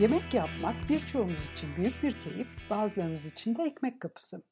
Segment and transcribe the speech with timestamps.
[0.00, 4.42] Yemek yapmak birçoğumuz için büyük bir keyif, bazılarımız için de ekmek kapısı.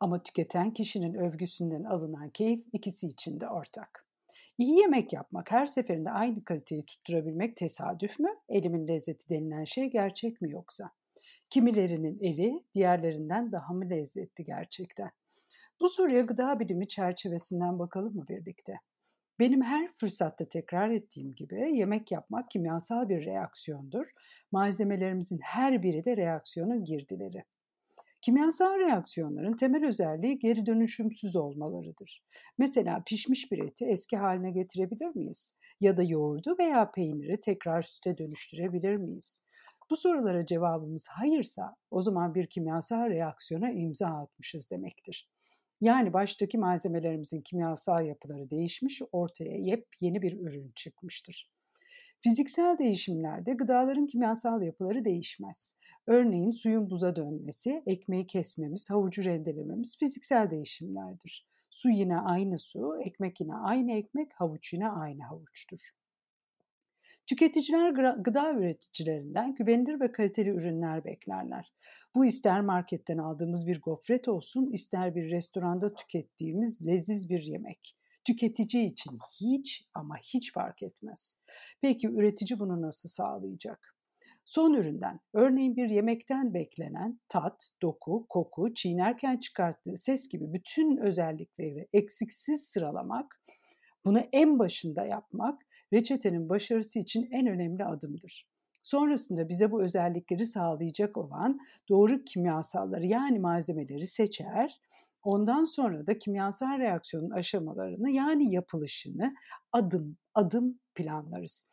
[0.00, 4.06] Ama tüketen kişinin övgüsünden alınan keyif ikisi için de ortak.
[4.58, 8.28] İyi yemek yapmak, her seferinde aynı kaliteyi tutturabilmek tesadüf mü?
[8.48, 10.90] Elimin lezzeti denilen şey gerçek mi yoksa?
[11.50, 15.10] Kimilerinin eli diğerlerinden daha mı lezzetli gerçekten?
[15.80, 18.80] Bu soruya gıda bilimi çerçevesinden bakalım mı birlikte?
[19.38, 24.06] Benim her fırsatta tekrar ettiğim gibi yemek yapmak kimyasal bir reaksiyondur.
[24.52, 27.44] Malzemelerimizin her biri de reaksiyonun girdileri.
[28.20, 32.22] Kimyasal reaksiyonların temel özelliği geri dönüşümsüz olmalarıdır.
[32.58, 35.56] Mesela pişmiş bir eti eski haline getirebilir miyiz?
[35.80, 39.46] Ya da yoğurdu veya peyniri tekrar süte dönüştürebilir miyiz?
[39.90, 45.28] Bu sorulara cevabımız hayırsa o zaman bir kimyasal reaksiyona imza atmışız demektir.
[45.80, 51.50] Yani baştaki malzemelerimizin kimyasal yapıları değişmiş, ortaya yepyeni bir ürün çıkmıştır.
[52.20, 55.76] Fiziksel değişimlerde gıdaların kimyasal yapıları değişmez.
[56.06, 61.46] Örneğin suyun buza dönmesi, ekmeği kesmemiz, havucu rendelememiz fiziksel değişimlerdir.
[61.70, 65.90] Su yine aynı su, ekmek yine aynı ekmek, havuç yine aynı havuçtur.
[67.26, 71.72] Tüketiciler gıda üreticilerinden güvenilir ve kaliteli ürünler beklerler.
[72.14, 77.96] Bu ister marketten aldığımız bir gofret olsun, ister bir restoranda tükettiğimiz leziz bir yemek.
[78.24, 81.40] Tüketici için hiç ama hiç fark etmez.
[81.80, 83.96] Peki üretici bunu nasıl sağlayacak?
[84.44, 91.88] Son üründen, örneğin bir yemekten beklenen tat, doku, koku, çiğnerken çıkarttığı ses gibi bütün özellikleri
[91.92, 93.42] eksiksiz sıralamak,
[94.04, 95.62] bunu en başında yapmak
[95.94, 98.46] reçetenin başarısı için en önemli adımdır.
[98.82, 104.80] Sonrasında bize bu özellikleri sağlayacak olan doğru kimyasalları yani malzemeleri seçer.
[105.22, 109.34] Ondan sonra da kimyasal reaksiyonun aşamalarını yani yapılışını
[109.72, 111.68] adım adım planlarız.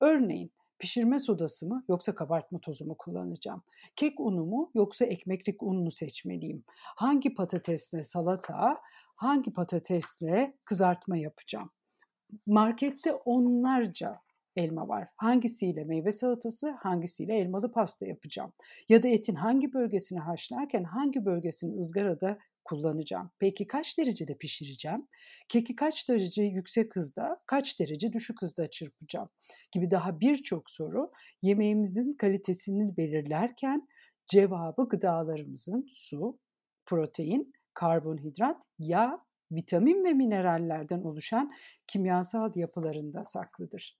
[0.00, 3.62] Örneğin pişirme sodası mı yoksa kabartma tozu mu kullanacağım?
[3.96, 6.64] Kek unu mu yoksa ekmeklik un mu seçmeliyim?
[6.96, 8.80] Hangi patatesle salata,
[9.16, 11.68] hangi patatesle kızartma yapacağım?
[12.46, 14.20] Markette onlarca
[14.56, 15.08] elma var.
[15.16, 18.52] Hangisiyle meyve salatası, hangisiyle elmalı pasta yapacağım?
[18.88, 23.30] Ya da etin hangi bölgesini haşlarken hangi bölgesini ızgarada kullanacağım?
[23.38, 25.00] Peki kaç derecede pişireceğim?
[25.48, 29.28] Keki kaç derece yüksek hızda, kaç derece düşük hızda çırpacağım?
[29.72, 31.10] Gibi daha birçok soru
[31.42, 33.88] yemeğimizin kalitesini belirlerken
[34.26, 36.38] cevabı gıdalarımızın su,
[36.86, 39.24] protein, karbonhidrat, yağ
[39.54, 41.52] vitamin ve minerallerden oluşan
[41.86, 43.98] kimyasal yapılarında saklıdır.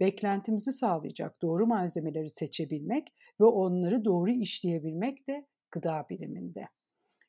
[0.00, 6.68] Beklentimizi sağlayacak doğru malzemeleri seçebilmek ve onları doğru işleyebilmek de gıda biliminde.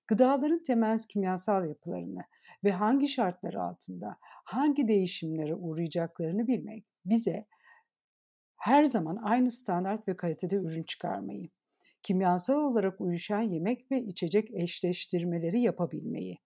[0.07, 2.21] Gıdaların temel kimyasal yapılarını
[2.63, 7.45] ve hangi şartlar altında hangi değişimlere uğrayacaklarını bilmek bize
[8.57, 11.49] her zaman aynı standart ve kalitede ürün çıkarmayı,
[12.03, 16.37] kimyasal olarak uyuşan yemek ve içecek eşleştirmeleri yapabilmeyi,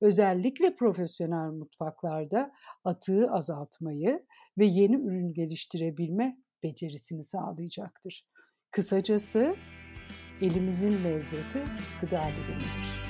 [0.00, 2.52] Özellikle profesyonel mutfaklarda
[2.84, 4.26] atığı azaltmayı
[4.58, 8.26] ve yeni ürün geliştirebilme becerisini sağlayacaktır.
[8.70, 9.56] Kısacası
[10.40, 11.62] elimizin lezzeti
[12.00, 13.05] gıda bilimidir.